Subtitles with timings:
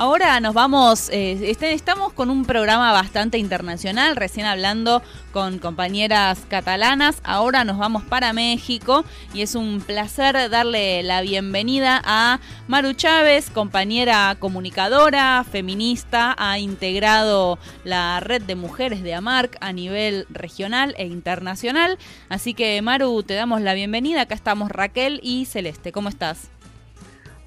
[0.00, 6.38] Ahora nos vamos, eh, este, estamos con un programa bastante internacional, recién hablando con compañeras
[6.48, 12.38] catalanas, ahora nos vamos para México y es un placer darle la bienvenida a
[12.68, 20.26] Maru Chávez, compañera comunicadora, feminista, ha integrado la red de mujeres de AMARC a nivel
[20.30, 25.90] regional e internacional, así que Maru, te damos la bienvenida, acá estamos Raquel y Celeste,
[25.90, 26.50] ¿cómo estás?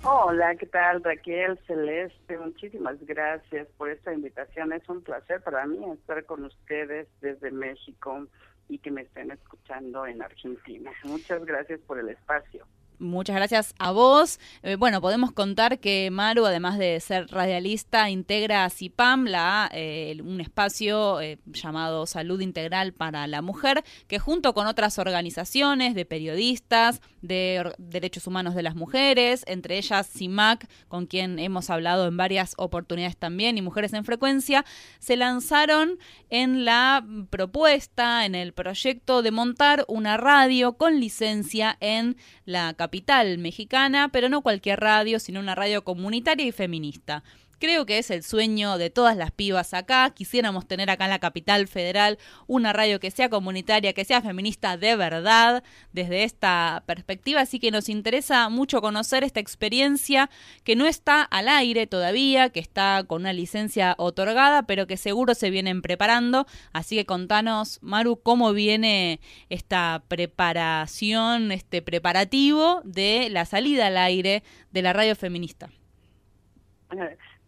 [0.03, 2.35] Hola, ¿qué tal Raquel Celeste?
[2.39, 4.73] Muchísimas gracias por esta invitación.
[4.73, 8.25] Es un placer para mí estar con ustedes desde México
[8.67, 10.91] y que me estén escuchando en Argentina.
[11.03, 12.65] Muchas gracias por el espacio.
[13.01, 14.39] Muchas gracias a vos.
[14.61, 20.19] Eh, bueno, podemos contar que Maru, además de ser radialista, integra a CIPAM, la, eh,
[20.23, 26.05] un espacio eh, llamado Salud Integral para la Mujer, que junto con otras organizaciones de
[26.05, 32.17] periodistas, de derechos humanos de las mujeres, entre ellas CIMAC, con quien hemos hablado en
[32.17, 34.63] varias oportunidades también, y Mujeres en Frecuencia,
[34.99, 35.97] se lanzaron
[36.29, 42.15] en la propuesta, en el proyecto de montar una radio con licencia en
[42.45, 47.23] la capital capital mexicana, pero no cualquier radio, sino una radio comunitaria y feminista.
[47.61, 50.09] Creo que es el sueño de todas las pibas acá.
[50.15, 52.17] Quisiéramos tener acá en la capital federal
[52.47, 57.41] una radio que sea comunitaria, que sea feminista de verdad, desde esta perspectiva.
[57.41, 60.31] Así que nos interesa mucho conocer esta experiencia
[60.63, 65.35] que no está al aire todavía, que está con una licencia otorgada, pero que seguro
[65.35, 66.47] se vienen preparando.
[66.73, 69.19] Así que contanos, Maru, cómo viene
[69.49, 74.41] esta preparación, este preparativo de la salida al aire
[74.71, 75.69] de la radio feminista.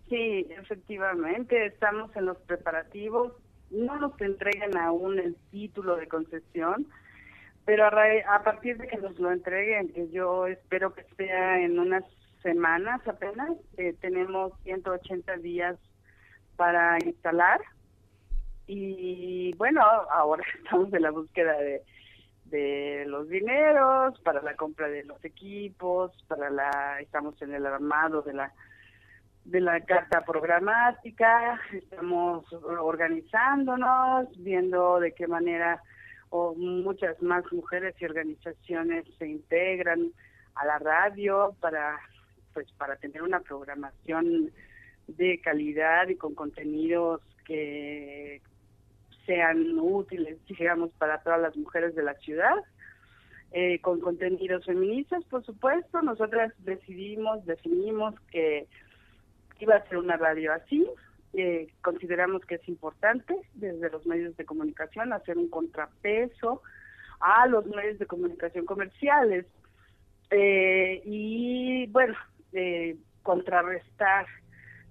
[0.10, 3.34] Sí, efectivamente, estamos en los preparativos.
[3.72, 6.88] No nos entregan aún el título de concesión,
[7.66, 12.04] pero a, partir de que nos lo entreguen, que yo espero que sea en unas
[12.42, 15.78] semanas apenas, eh, tenemos 180 días
[16.58, 17.62] para instalar.
[18.68, 21.82] Y bueno, ahora estamos en la búsqueda de,
[22.46, 28.22] de los dineros para la compra de los equipos, para la estamos en el armado
[28.22, 28.54] de la
[29.46, 35.82] de la carta programática, estamos organizándonos, viendo de qué manera
[36.30, 40.12] o muchas más mujeres y organizaciones se integran
[40.56, 42.00] a la radio para
[42.54, 44.52] pues para tener una programación
[45.08, 48.42] de calidad y con contenidos que
[49.26, 52.56] sean útiles, digamos, para todas las mujeres de la ciudad.
[53.52, 58.68] Eh, con contenidos feministas, por supuesto, nosotras decidimos, definimos que
[59.64, 60.88] iba a ser una radio así.
[61.34, 66.62] Eh, consideramos que es importante desde los medios de comunicación hacer un contrapeso
[67.20, 69.48] a los medios de comunicación comerciales
[70.30, 72.14] eh, y bueno
[72.52, 74.28] eh, contrarrestar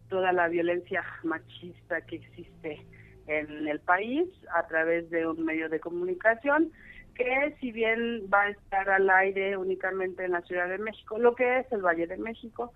[0.09, 2.85] toda la violencia machista que existe
[3.29, 6.73] en el país a través de un medio de comunicación
[7.15, 11.37] que si bien va a estar al aire únicamente en la Ciudad de México, lo
[11.37, 12.73] que es el Valle de México,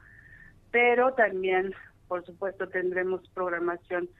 [0.76, 1.72] pero también,
[2.06, 4.10] por supuesto, tendremos programación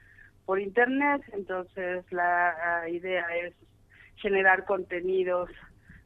[0.47, 3.53] por Internet, entonces la idea es
[4.15, 5.51] generar contenidos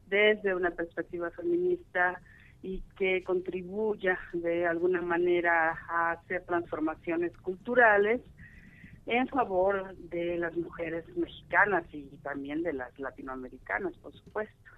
[0.08, 2.20] desde una perspectiva feminista
[2.60, 8.20] y que contribuya de alguna manera a hacer transformaciones culturales
[9.06, 14.71] en favor de las mujeres mexicanas y también de las latinoamericanas, por supuesto.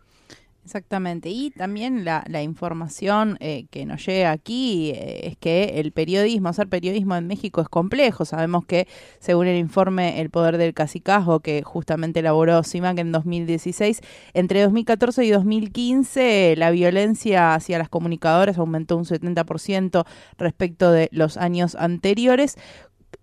[0.64, 5.92] Exactamente, y también la, la información eh, que nos llega aquí eh, es que el
[5.92, 8.24] periodismo, hacer periodismo en México es complejo.
[8.24, 8.88] Sabemos que,
[9.18, 14.00] según el informe El Poder del Cacicazgo, que justamente elaboró CIMAC en 2016,
[14.32, 20.06] entre 2014 y 2015 la violencia hacia las comunicadoras aumentó un 70%
[20.38, 22.56] respecto de los años anteriores.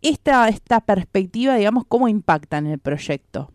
[0.03, 3.51] Esta, esta perspectiva, digamos, ¿cómo impacta en el proyecto?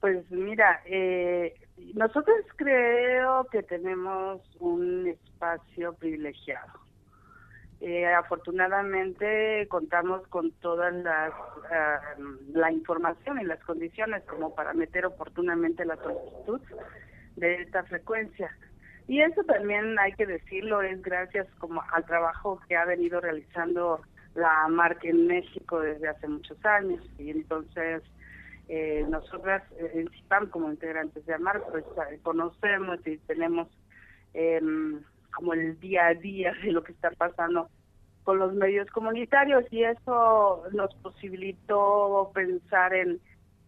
[0.00, 1.54] Pues mira, eh,
[1.94, 6.86] nosotros creo que tenemos un espacio privilegiado.
[7.80, 11.32] Eh, afortunadamente contamos con toda las,
[12.54, 16.60] la información y las condiciones como para meter oportunamente la solicitud
[17.36, 18.50] de esta frecuencia.
[19.08, 24.00] Y eso también hay que decirlo, es gracias como al trabajo que ha venido realizando
[24.34, 27.04] la marca en México desde hace muchos años.
[27.18, 28.02] Y entonces
[28.68, 33.68] eh, nosotras eh, en CIPAM como integrantes de AMAR pues eh, conocemos y tenemos
[34.34, 35.00] em,
[35.32, 37.68] como el día a día de lo que está pasando
[38.24, 43.20] con los medios comunitarios y eso nos posibilitó pensar en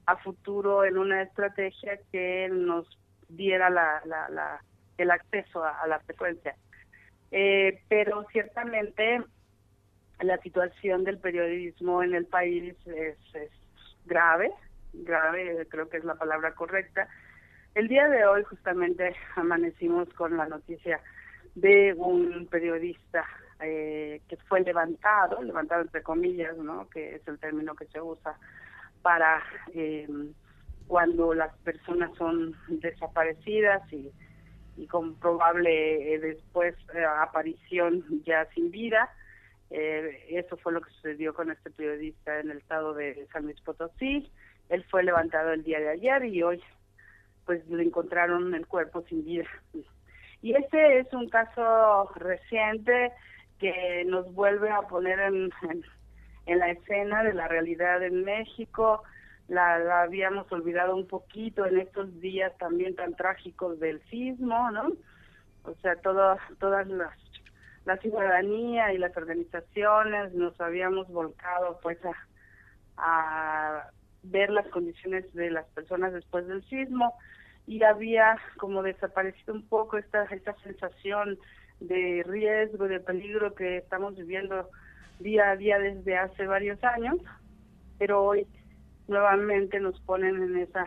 [0.07, 2.89] a futuro en una estrategia que nos
[3.29, 4.61] diera la, la,
[4.97, 6.57] el acceso a, la frecuencia.
[7.31, 9.23] pero ciertamente
[10.21, 13.51] la situación del periodismo en el país es, es
[14.07, 14.51] grave,
[14.93, 17.09] grave creo que es la palabra correcta.
[17.75, 21.01] El día de hoy justamente amanecimos con la noticia
[21.55, 23.25] de un periodista
[23.61, 26.89] eh, que fue levantado, levantado entre comillas, ¿no?
[26.89, 28.39] que es el término que se usa
[29.03, 29.43] para
[29.75, 30.07] eh,
[30.89, 34.11] cuando las personas son desaparecidas y,
[34.89, 39.11] con probable eh, después eh, aparición ya sin vida.
[39.71, 43.61] Eh, eso fue lo que sucedió con este periodista en el estado de San Luis
[43.61, 44.31] Potosí.
[44.69, 46.63] Él fue levantado el día de ayer y hoy
[47.47, 49.49] pues le encontraron el cuerpo sin vida.
[50.43, 53.13] Y este es un caso reciente
[53.59, 55.51] que nos vuelve a poner en,
[56.47, 59.03] en, la escena de la realidad en México.
[59.49, 64.93] La, habíamos olvidado un poquito en estos días también tan trágicos del sismo, ¿no?
[65.65, 67.17] O sea, todas todas las
[67.85, 72.13] la ciudadanía y las organizaciones nos habíamos volcado pues a,
[72.99, 73.91] a
[74.23, 77.15] ver las condiciones de las personas después del sismo
[77.67, 81.39] y había como desaparecido un poco esta esta sensación
[81.81, 84.69] de riesgo, de peligro que estamos viviendo
[85.21, 87.17] día a día desde hace varios años,
[87.99, 88.47] pero hoy
[89.07, 90.87] nuevamente nos ponen en esa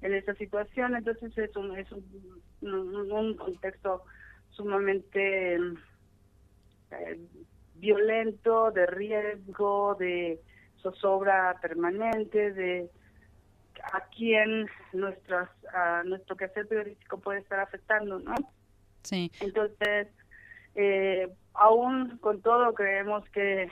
[0.00, 4.04] en esa situación, entonces es un es un, un contexto
[4.50, 5.56] sumamente
[6.90, 7.18] eh,
[7.76, 10.40] violento, de riesgo, de
[10.82, 12.90] zozobra permanente, de
[13.92, 18.34] a quién nuestras, a nuestro quehacer periodístico puede estar afectando, ¿no?
[19.02, 19.30] Sí.
[19.40, 20.08] Entonces,
[20.74, 23.70] eh, aún con todo creemos que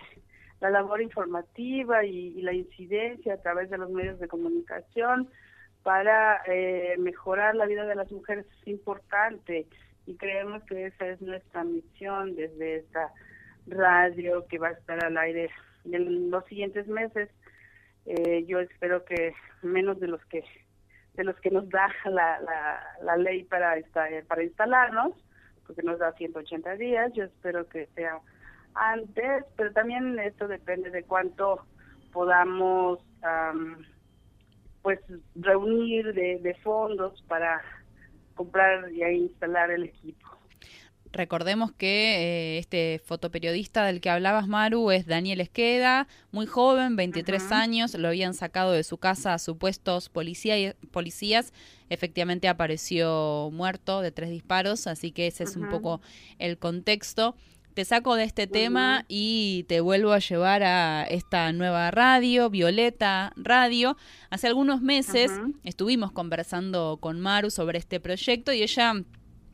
[0.60, 5.28] la labor informativa y, la incidencia a través de los medios de comunicación
[5.82, 9.66] para eh, mejorar la vida de las mujeres es importante
[10.06, 13.12] y creemos que esa es nuestra misión desde esta
[13.66, 15.50] radio que va a estar al aire
[15.92, 17.28] en los siguientes meses.
[18.06, 20.44] Eh, yo espero que menos de los que
[21.14, 22.38] de los que nos da la,
[23.02, 25.14] la, ley para esta, para instalarnos,
[25.66, 28.20] porque nos da 180 días, yo espero que sea
[28.74, 31.64] antes, pero también esto depende de cuánto
[32.12, 33.00] podamos
[34.82, 35.00] pues
[35.34, 37.62] reunir de, de fondos para
[38.34, 40.35] comprar y instalar el equipo.
[41.16, 47.52] Recordemos que eh, este fotoperiodista del que hablabas, Maru, es Daniel Esqueda, muy joven, 23
[47.52, 51.54] años, lo habían sacado de su casa a supuestos policía, policías,
[51.88, 56.02] efectivamente apareció muerto de tres disparos, así que ese es un poco
[56.38, 57.34] el contexto.
[57.72, 63.32] Te saco de este tema y te vuelvo a llevar a esta nueva radio, Violeta
[63.36, 63.96] Radio.
[64.28, 65.30] Hace algunos meses
[65.64, 68.94] estuvimos conversando con Maru sobre este proyecto y ella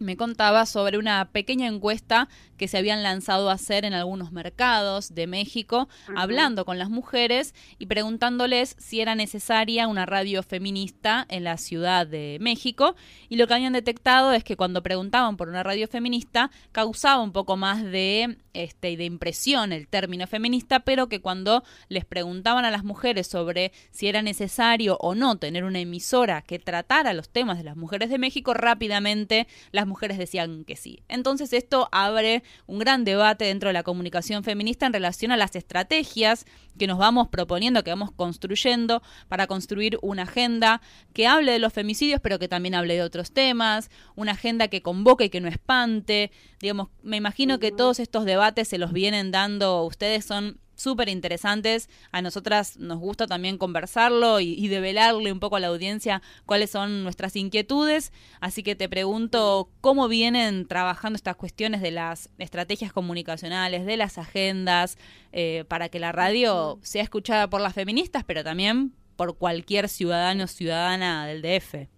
[0.03, 5.15] me contaba sobre una pequeña encuesta que se habían lanzado a hacer en algunos mercados
[5.15, 11.45] de México, hablando con las mujeres y preguntándoles si era necesaria una radio feminista en
[11.45, 12.95] la Ciudad de México.
[13.29, 17.33] Y lo que habían detectado es que cuando preguntaban por una radio feminista, causaba un
[17.33, 22.71] poco más de, este, de impresión el término feminista, pero que cuando les preguntaban a
[22.71, 27.59] las mujeres sobre si era necesario o no tener una emisora que tratara los temas
[27.59, 31.03] de las mujeres de México, rápidamente las mujeres decían que sí.
[31.09, 35.57] Entonces esto abre un gran debate dentro de la comunicación feminista en relación a las
[35.57, 36.45] estrategias
[36.79, 40.81] que nos vamos proponiendo, que vamos construyendo para construir una agenda
[41.13, 44.83] que hable de los femicidios, pero que también hable de otros temas, una agenda que
[44.83, 46.31] convoque y que no espante.
[46.61, 51.89] Digamos, me imagino que todos estos debates se los vienen dando, ustedes son súper interesantes.
[52.11, 57.05] A nosotras nos gusta también conversarlo y, develarle un poco a la audiencia cuáles son
[57.05, 58.13] nuestras inquietudes.
[58.41, 64.19] Así que te pregunto cómo vienen trabajando estas cuestiones de las estrategias comunicacionales, de las
[64.19, 64.99] agendas,
[65.33, 70.45] eh, para que la radio sea escuchada por las feministas, pero también por cualquier ciudadano
[70.45, 71.89] o ciudadana del DF.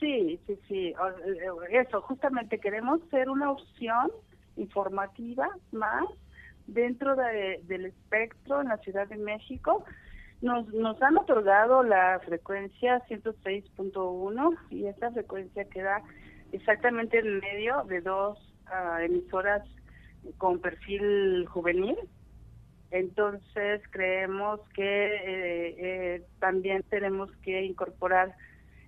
[0.00, 0.88] Sí, sí, sí.
[0.88, 4.10] Eh, eso, justamente queremos ser una opción
[4.56, 6.04] informativa más
[6.66, 9.84] dentro del espectro en la Ciudad de México.
[10.42, 16.02] Nos, nos han otorgado la frecuencia 106.1 y esta frecuencia queda
[16.52, 19.62] exactamente en medio de dos ah, emisoras
[20.38, 21.96] con perfil juvenil.
[22.90, 28.34] Entonces creemos que eh, eh, también tenemos que incorporar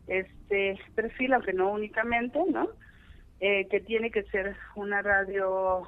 [0.06, 2.68] este perfil, aunque no únicamente, ¿no?
[3.40, 5.86] Eh, que tiene que ser una radio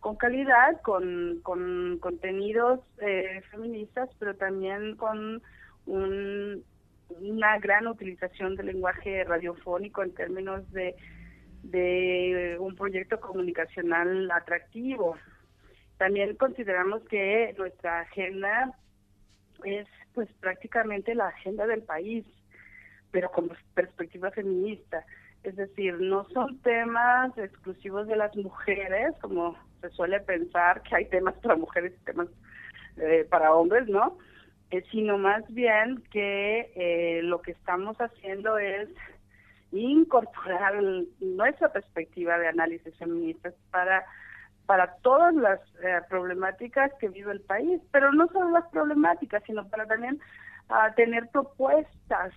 [0.00, 5.40] con calidad, con, con contenidos eh, feministas, pero también con
[5.86, 10.96] una gran utilización del lenguaje radiofónico en términos de,
[11.62, 15.16] de un proyecto comunicacional atractivo.
[15.98, 18.76] También consideramos que nuestra agenda
[19.62, 22.26] es pues prácticamente la agenda del país,
[23.12, 25.06] pero con perspectiva feminista.
[25.42, 31.04] Es decir, no son temas exclusivos de las mujeres, como se suele pensar que hay
[31.06, 32.28] temas para mujeres y temas
[32.96, 34.18] eh, para hombres, ¿no?
[34.70, 38.88] Eh, sino más bien que eh, lo que estamos haciendo es
[39.72, 40.80] incorporar
[41.20, 44.04] nuestra perspectiva de análisis feminista para
[44.64, 45.60] para todas las
[46.08, 50.20] problemáticas que vive el país, pero no solo las problemáticas, sino para también
[50.70, 52.32] uh, tener propuestas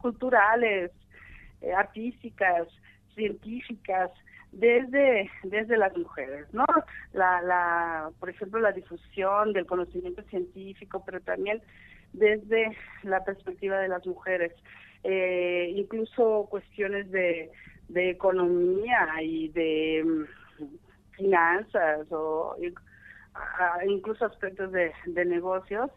[0.00, 0.92] culturales,
[1.76, 2.68] artísticas,
[3.14, 4.10] científicas,
[4.52, 6.64] desde desde las mujeres, ¿no?
[7.12, 11.62] La, la, por ejemplo, la difusión del conocimiento científico, pero también
[12.12, 14.52] desde la perspectiva de las mujeres,
[15.04, 17.50] eh, incluso cuestiones de,
[17.88, 20.64] de economía y de mm,
[21.12, 22.56] finanzas o
[23.86, 25.90] incluso aspectos de, de negocios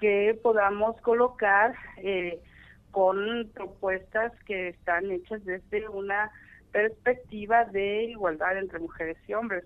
[0.00, 2.40] que podamos colocar eh,
[2.90, 6.30] con propuestas que están hechas desde una
[6.72, 9.64] perspectiva de igualdad entre mujeres y hombres.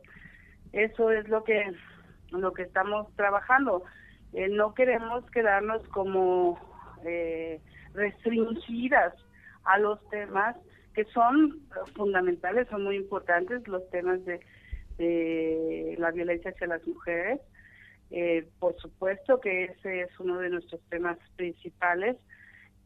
[0.73, 1.73] Eso es lo que
[2.31, 3.85] lo que estamos trabajando.
[4.33, 6.59] Eh, no queremos quedarnos como
[7.05, 7.61] eh,
[7.95, 9.14] restringidas
[9.64, 10.57] a los temas
[10.95, 11.61] que son
[11.95, 14.41] fundamentales, son muy importantes, los temas de,
[15.99, 17.41] la violencia hacia las mujeres.
[18.11, 22.17] Eh, por supuesto que ese es uno de nuestros temas principales,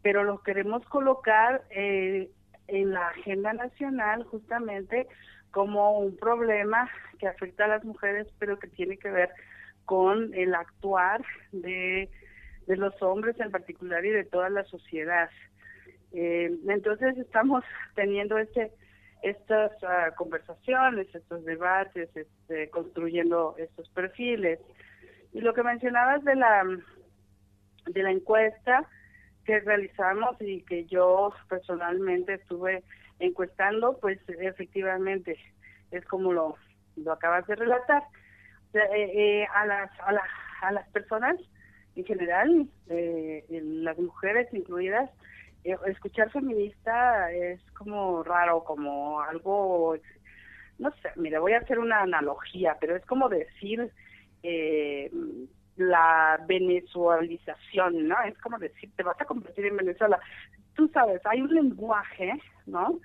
[0.07, 2.31] pero los queremos colocar eh,
[2.69, 5.09] en la agenda nacional justamente
[5.51, 9.31] como un problema que afecta a las mujeres, pero que tiene que ver
[9.85, 12.09] con el actuar de,
[12.69, 15.29] de los hombres en particular y de toda la sociedad.
[16.13, 17.65] Eh, entonces estamos
[17.97, 18.71] teniendo este
[19.25, 24.61] estas ah, conversaciones, estos debates, este, construyendo estos perfiles.
[25.33, 26.63] Y lo que mencionabas de la
[27.87, 28.89] de la encuesta,
[29.47, 32.83] que realizamos y que yo personalmente estuve
[33.21, 35.39] encuestando, pues efectivamente
[35.91, 36.57] es como lo,
[36.97, 38.03] lo acabas de relatar.
[38.75, 40.23] Eh, eh, a, las, a, la,
[40.61, 41.37] a las personas
[41.95, 45.11] en general, eh, las mujeres incluidas,
[45.65, 49.97] escuchar feminista es como raro, como algo,
[50.79, 53.91] no sé, mira, voy a hacer una analogía, pero es como decir
[54.43, 55.11] eh,
[55.77, 58.21] la venezualización, ¿no?
[58.23, 60.19] Es como decir, te vas a convertir en Venezuela.
[60.75, 62.33] Tú sabes, hay un lenguaje,
[62.67, 62.99] ¿no?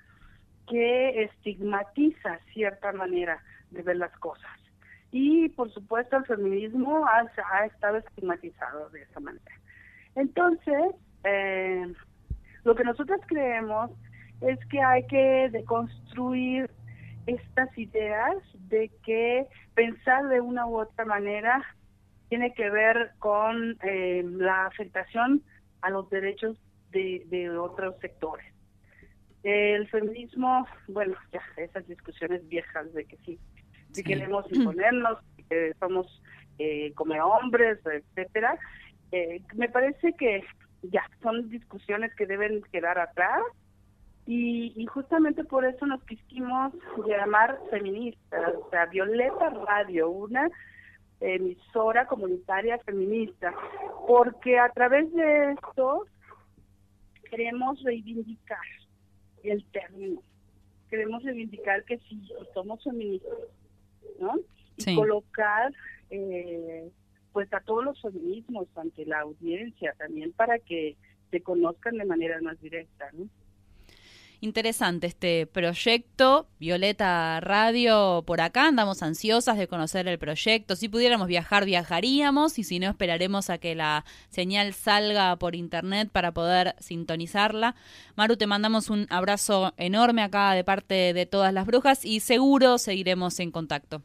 [0.66, 4.50] Que estigmatiza cierta manera de ver las cosas.
[5.10, 9.54] Y por supuesto el feminismo ha, ha estado estigmatizado de esa manera.
[10.14, 11.92] Entonces, eh,
[12.64, 13.90] lo que nosotros creemos
[14.40, 16.70] es que hay que deconstruir
[17.26, 18.36] estas ideas
[18.68, 21.62] de que pensar de una u otra manera
[22.32, 25.42] tiene que ver con eh, la afectación
[25.82, 26.56] a los derechos
[26.90, 28.46] de, otros sectores.
[29.42, 33.38] El feminismo, bueno, ya esas discusiones viejas de que sí,
[33.90, 35.18] si queremos imponernos,
[35.50, 36.22] que somos
[36.58, 38.58] eh, como hombres, etcétera,
[39.10, 40.42] eh, me parece que
[40.84, 43.42] ya son discusiones que deben quedar atrás
[44.24, 46.72] y, y, justamente por eso nos quisimos
[47.06, 50.48] llamar feministas, o sea, Violeta Radio, una
[51.22, 53.54] emisora comunitaria feminista,
[54.06, 56.06] porque a través de esto
[57.30, 58.58] queremos reivindicar
[59.42, 60.22] el término,
[60.90, 63.38] queremos reivindicar que sí, somos feministas,
[64.20, 64.34] ¿no?
[64.76, 65.72] Y colocar
[66.10, 66.90] eh,
[67.32, 70.96] pues a todos los feminismos ante la audiencia también para que
[71.30, 73.28] se conozcan de manera más directa, ¿no?
[74.44, 76.48] Interesante este proyecto.
[76.58, 78.66] Violeta Radio por acá.
[78.66, 80.74] Andamos ansiosas de conocer el proyecto.
[80.74, 82.58] Si pudiéramos viajar, viajaríamos.
[82.58, 87.76] Y si no, esperaremos a que la señal salga por internet para poder sintonizarla.
[88.16, 92.78] Maru, te mandamos un abrazo enorme acá de parte de todas las brujas y seguro
[92.78, 94.02] seguiremos en contacto.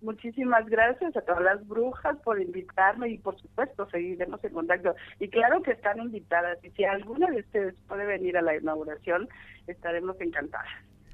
[0.00, 4.94] Muchísimas gracias a todas las brujas por invitarme y por supuesto seguiremos en contacto.
[5.18, 9.28] Y claro que están invitadas y si alguna de ustedes puede venir a la inauguración,
[9.66, 10.68] estaremos encantadas.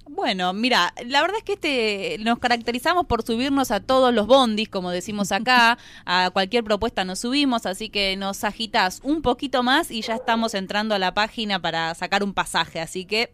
[0.06, 4.68] Bueno, mira, la verdad es que este nos caracterizamos por subirnos a todos los bondis,
[4.68, 9.90] como decimos acá, a cualquier propuesta nos subimos, así que nos agitas un poquito más
[9.90, 13.32] y ya estamos entrando a la página para sacar un pasaje, así que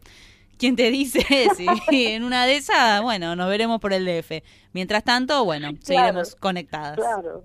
[0.61, 1.21] ¿Quién te dice?
[1.57, 1.67] Sí,
[2.07, 4.43] en una de esas, bueno, nos veremos por el DF.
[4.73, 6.97] Mientras tanto, bueno, seguiremos conectadas.
[6.97, 7.43] Claro.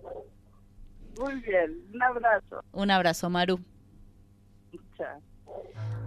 [1.18, 2.62] Muy bien, un abrazo.
[2.74, 3.62] Un abrazo, Maru.
[4.98, 5.22] Chao.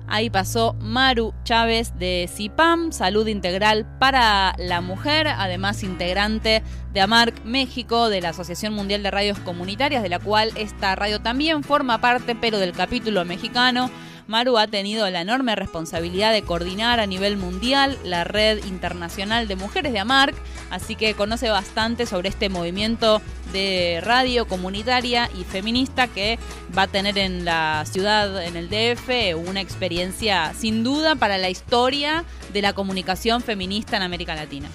[0.06, 6.62] Ahí pasó Maru Chávez de CIPAM, Salud Integral para la Mujer, además integrante
[6.92, 11.20] de AMARC México, de la Asociación Mundial de Radios Comunitarias, de la cual esta radio
[11.20, 13.90] también forma parte, pero del capítulo mexicano.
[14.28, 19.56] Maru ha tenido la enorme responsabilidad de coordinar a nivel mundial la red internacional de
[19.56, 20.36] mujeres de AMARC,
[20.70, 23.22] así que conoce bastante sobre este movimiento
[23.54, 26.38] de radio comunitaria y feminista que
[26.76, 31.48] va a tener en la ciudad, en el DF, una experiencia sin duda para la
[31.48, 34.68] historia de la comunicación feminista en América Latina.